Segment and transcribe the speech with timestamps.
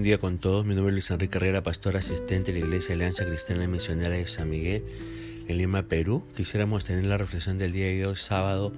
[0.00, 0.64] buen día con todos.
[0.64, 4.26] Mi nombre es Luis Enrique Herrera, pastor asistente de la Iglesia Alianza Cristiana Misionera de
[4.26, 4.82] San Miguel,
[5.46, 6.22] en Lima, Perú.
[6.34, 8.72] Quisiéramos tener la reflexión del día de hoy, sábado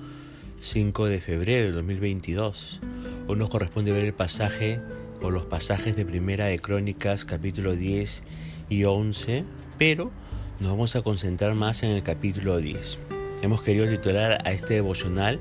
[0.63, 2.81] 5 de febrero de 2022.
[3.29, 4.81] Hoy nos corresponde ver el pasaje
[5.21, 8.25] o los pasajes de Primera de Crónicas, capítulo 10
[8.69, 9.45] y 11,
[9.79, 10.11] pero
[10.59, 12.99] nos vamos a concentrar más en el capítulo 10.
[13.43, 15.39] Hemos querido titular a este devocional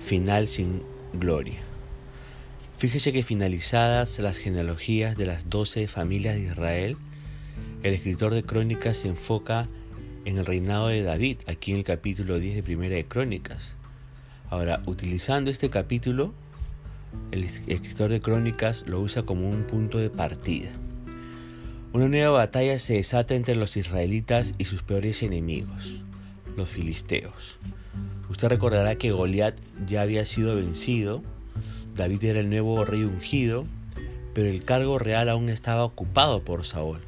[0.00, 0.82] Final sin
[1.14, 1.73] Gloria.
[2.84, 6.98] Fíjese que finalizadas las genealogías de las doce familias de Israel,
[7.82, 9.68] el escritor de Crónicas se enfoca
[10.26, 13.70] en el reinado de David, aquí en el capítulo 10 de Primera de Crónicas.
[14.50, 16.34] Ahora, utilizando este capítulo,
[17.30, 20.68] el escritor de Crónicas lo usa como un punto de partida.
[21.94, 26.02] Una nueva batalla se desata entre los israelitas y sus peores enemigos,
[26.54, 27.56] los filisteos.
[28.28, 29.56] Usted recordará que Goliat
[29.86, 31.22] ya había sido vencido
[31.94, 33.66] David era el nuevo rey ungido,
[34.34, 36.98] pero el cargo real aún estaba ocupado por Saúl.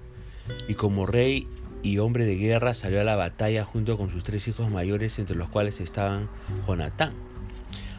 [0.68, 1.48] Y como rey
[1.82, 5.36] y hombre de guerra salió a la batalla junto con sus tres hijos mayores, entre
[5.36, 6.28] los cuales estaban
[6.66, 7.14] Jonatán.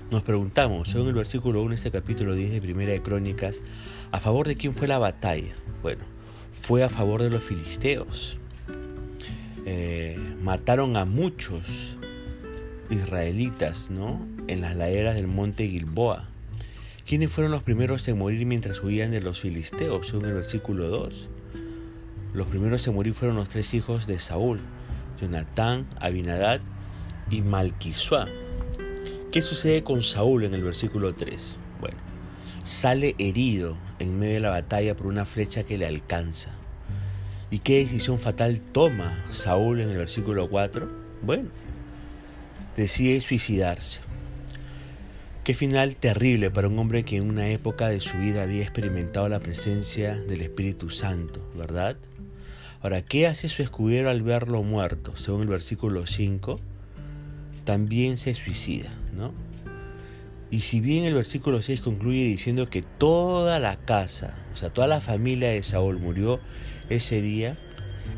[0.09, 3.59] Nos preguntamos, según el versículo 1 de este capítulo 10 de Primera de Crónicas,
[4.11, 5.53] ¿a favor de quién fue la batalla?
[5.81, 6.05] Bueno,
[6.53, 8.37] fue a favor de los filisteos.
[9.65, 11.97] Eh, mataron a muchos
[12.89, 14.25] israelitas, ¿no?
[14.47, 16.29] En las laderas del monte Gilboa.
[17.07, 20.07] ¿Quiénes fueron los primeros en morir mientras huían de los filisteos?
[20.07, 21.29] Según el versículo 2.
[22.33, 24.59] Los primeros en morir fueron los tres hijos de Saúl,
[25.21, 26.59] Jonatán, Abinadad
[27.31, 28.27] y Malquisuá.
[29.31, 31.55] ¿Qué sucede con Saúl en el versículo 3?
[31.79, 31.95] Bueno,
[32.65, 36.51] sale herido en medio de la batalla por una flecha que le alcanza.
[37.49, 40.91] ¿Y qué decisión fatal toma Saúl en el versículo 4?
[41.21, 41.51] Bueno,
[42.75, 44.06] decide suicidarse.
[45.47, 49.29] Qué final terrible para un hombre que en una época de su vida había experimentado
[49.29, 51.95] la presencia del Espíritu Santo, ¿verdad?
[52.81, 55.15] Ahora, ¿qué hace su escudero al verlo muerto?
[55.15, 56.59] Según el versículo 5,
[57.63, 59.31] también se suicida, ¿no?
[60.51, 64.87] Y si bien el versículo 6 concluye diciendo que toda la casa, o sea, toda
[64.87, 66.41] la familia de Saúl murió
[66.89, 67.57] ese día,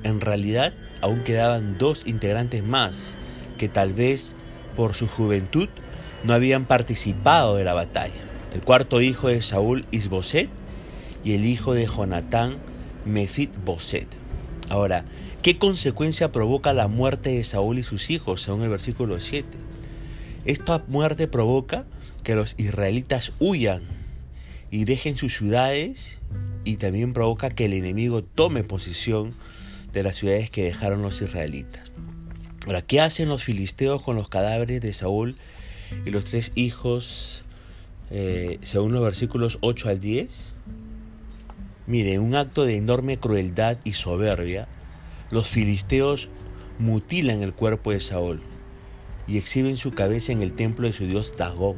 [0.01, 3.17] en realidad aún quedaban dos integrantes más
[3.59, 4.33] que tal vez
[4.75, 5.69] por su juventud
[6.23, 8.23] no habían participado de la batalla.
[8.53, 10.49] El cuarto hijo de Saúl, Isboset,
[11.23, 12.57] y el hijo de Jonatán,
[13.05, 14.07] Mefit Boset.
[14.69, 15.05] Ahora,
[15.41, 19.47] ¿qué consecuencia provoca la muerte de Saúl y sus hijos, según el versículo 7?
[20.45, 21.85] Esta muerte provoca
[22.23, 23.83] que los israelitas huyan
[24.71, 26.17] y dejen sus ciudades
[26.63, 29.33] y también provoca que el enemigo tome posición
[29.93, 31.91] de las ciudades que dejaron los israelitas.
[32.65, 35.35] Ahora, ¿qué hacen los filisteos con los cadáveres de Saúl
[36.05, 37.43] y los tres hijos,
[38.11, 40.29] eh, según los versículos 8 al 10,
[41.87, 44.67] mire, un acto de enorme crueldad y soberbia,
[45.31, 46.29] los filisteos
[46.79, 48.41] mutilan el cuerpo de Saúl
[49.27, 51.77] y exhiben su cabeza en el templo de su dios Dagón.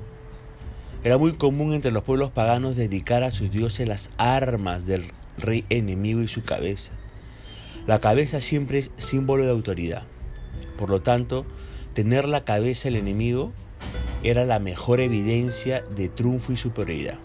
[1.04, 5.04] Era muy común entre los pueblos paganos dedicar a sus dioses las armas del
[5.38, 6.94] rey enemigo y su cabeza.
[7.88, 10.04] La cabeza siempre es símbolo de autoridad.
[10.78, 11.46] Por lo tanto,
[11.94, 13.52] tener la cabeza del enemigo
[14.24, 17.20] era la mejor evidencia de triunfo y superioridad.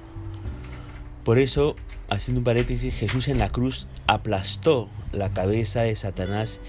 [1.25, 1.77] Por eso,
[2.09, 6.61] haciendo un paréntesis, Jesús en la cruz aplastó la cabeza de Satanás,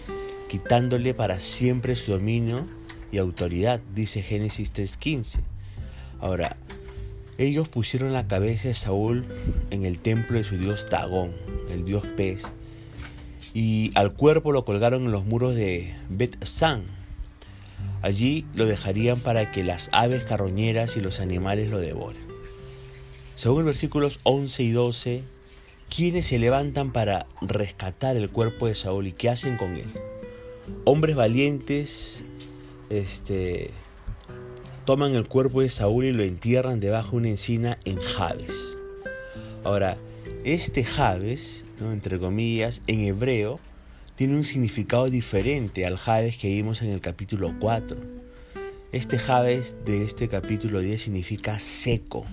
[0.50, 2.68] quitándole para siempre su dominio
[3.12, 5.40] y autoridad, dice Génesis 3.15.
[6.20, 6.58] Ahora,
[7.38, 9.26] ellos pusieron la cabeza de Saúl
[9.70, 11.32] en el templo de su dios Dagón,
[11.72, 12.44] el dios pez,
[13.54, 16.84] y al cuerpo lo colgaron en los muros de Bet-San,
[18.08, 22.26] Allí lo dejarían para que las aves carroñeras y los animales lo devoren.
[23.36, 25.24] Según versículos 11 y 12,
[25.94, 29.92] ¿quiénes se levantan para rescatar el cuerpo de Saúl y qué hacen con él?
[30.86, 32.24] Hombres valientes
[32.90, 33.72] este,
[34.86, 38.78] toman el cuerpo de Saúl y lo entierran debajo de una encina en Jabes.
[39.66, 39.98] Ahora,
[40.46, 41.92] este Jabes, ¿no?
[41.92, 43.60] entre comillas, en hebreo,
[44.18, 48.00] tiene un significado diferente al Jabes que vimos en el capítulo 4.
[48.92, 52.26] Este Jabes de este capítulo 10 significa seco.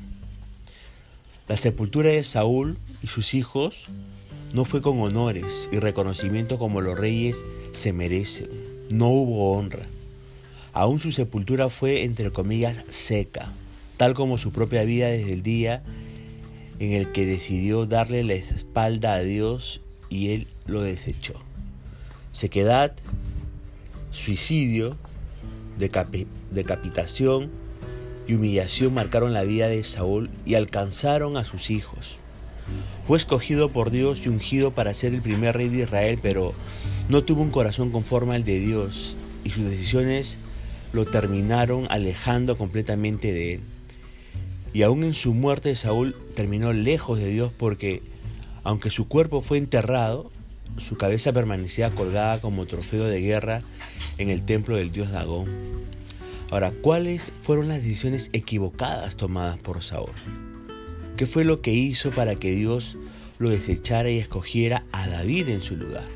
[1.46, 3.88] La sepultura de Saúl y sus hijos
[4.54, 8.48] no fue con honores y reconocimiento como los reyes se merecen.
[8.88, 9.84] No hubo honra.
[10.72, 13.52] Aún su sepultura fue, entre comillas, seca,
[13.98, 15.82] tal como su propia vida desde el día
[16.78, 21.44] en el que decidió darle la espalda a Dios y él lo desechó
[22.34, 22.92] sequedad,
[24.10, 24.96] suicidio,
[26.50, 27.50] decapitación
[28.26, 32.16] y humillación marcaron la vida de Saúl y alcanzaron a sus hijos.
[33.06, 36.54] Fue escogido por Dios y ungido para ser el primer rey de Israel, pero
[37.08, 40.38] no tuvo un corazón conforme al de Dios y sus decisiones
[40.92, 43.60] lo terminaron alejando completamente de él.
[44.72, 48.02] Y aún en su muerte Saúl terminó lejos de Dios porque,
[48.64, 50.32] aunque su cuerpo fue enterrado,
[50.78, 53.62] su cabeza permanecía colgada como trofeo de guerra
[54.18, 55.48] en el templo del dios Dagón.
[56.50, 60.12] Ahora, ¿cuáles fueron las decisiones equivocadas tomadas por Saúl?
[61.16, 62.96] ¿Qué fue lo que hizo para que Dios
[63.38, 66.06] lo desechara y escogiera a David en su lugar?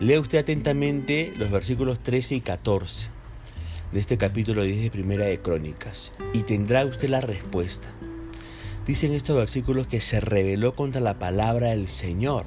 [0.00, 3.08] Lea usted atentamente los versículos 13 y 14
[3.92, 7.88] de este capítulo 10 de Primera de Crónicas y tendrá usted la respuesta.
[8.86, 12.44] Dicen estos versículos que se rebeló contra la palabra del Señor.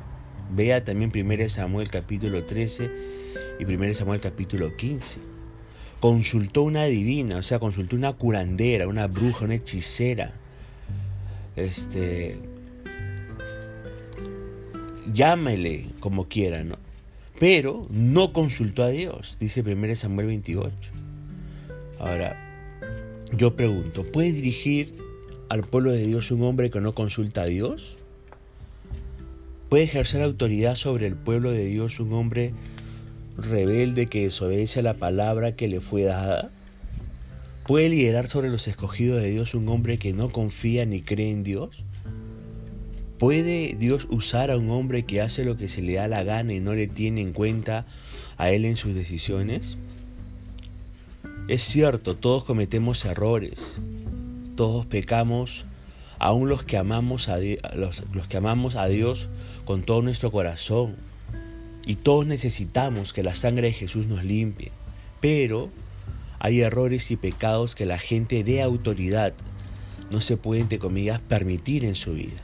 [0.49, 2.89] Vea también 1 Samuel capítulo 13
[3.59, 5.19] y 1 Samuel capítulo 15.
[5.99, 10.33] Consultó una divina, o sea, consultó una curandera, una bruja, una hechicera.
[11.55, 12.37] Este.
[15.11, 16.77] Llámele como quiera, ¿no?
[17.39, 20.71] Pero no consultó a Dios, dice 1 Samuel 28.
[21.99, 22.35] Ahora,
[23.35, 24.95] yo pregunto, ¿puede dirigir
[25.49, 27.97] al pueblo de Dios un hombre que no consulta a Dios?
[29.69, 32.53] ¿Puede ejercer autoridad sobre el pueblo de Dios un hombre
[33.37, 36.51] rebelde que desobedece a la palabra que le fue dada?
[37.65, 41.43] ¿Puede liderar sobre los escogidos de Dios un hombre que no confía ni cree en
[41.43, 41.83] Dios?
[43.19, 46.53] ¿Puede Dios usar a un hombre que hace lo que se le da la gana
[46.53, 47.85] y no le tiene en cuenta
[48.37, 49.77] a él en sus decisiones?
[51.49, 53.55] Es cierto, todos cometemos errores,
[54.55, 55.65] todos pecamos,
[56.19, 57.37] aún los que amamos a,
[57.75, 59.29] los, los que amamos a Dios
[59.65, 60.95] con todo nuestro corazón.
[61.85, 64.71] Y todos necesitamos que la sangre de Jesús nos limpie.
[65.21, 65.69] Pero
[66.39, 69.33] hay errores y pecados que la gente de autoridad
[70.11, 72.41] no se puede, entre comillas, permitir en su vida.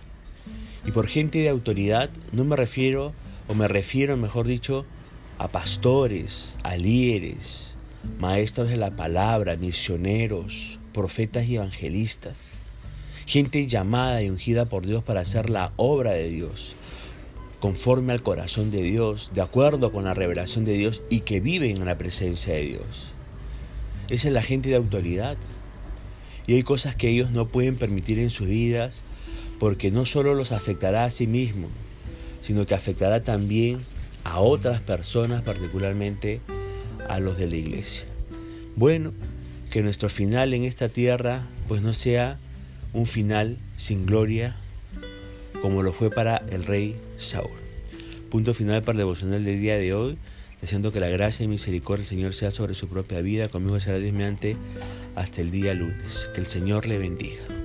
[0.86, 3.14] Y por gente de autoridad no me refiero,
[3.48, 4.86] o me refiero, mejor dicho,
[5.38, 7.76] a pastores, a líderes,
[8.20, 12.53] maestros de la palabra, misioneros, profetas y evangelistas,
[13.26, 16.76] gente llamada y ungida por Dios para hacer la obra de Dios,
[17.60, 21.78] conforme al corazón de Dios, de acuerdo con la revelación de Dios y que viven
[21.78, 23.14] en la presencia de Dios.
[24.10, 25.38] Esa es la gente de autoridad.
[26.46, 29.02] Y hay cosas que ellos no pueden permitir en sus vidas
[29.60, 31.72] porque no solo los afectará a sí mismos,
[32.42, 33.80] sino que afectará también
[34.26, 36.42] a otras personas, particularmente
[37.08, 38.06] a los de la iglesia.
[38.76, 39.14] Bueno,
[39.72, 42.40] que nuestro final en esta tierra pues no sea
[42.94, 44.56] un final sin gloria
[45.62, 47.60] como lo fue para el rey Saúl.
[48.30, 50.18] Punto final para el devocional del día de hoy,
[50.60, 53.48] deseando que la gracia y misericordia del Señor sea sobre su propia vida.
[53.48, 54.58] Conmigo será mediante
[55.16, 56.30] hasta el día lunes.
[56.34, 57.63] Que el Señor le bendiga.